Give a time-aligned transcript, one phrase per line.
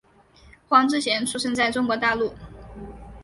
[0.67, 2.33] 黄志贤出生在中国大陆。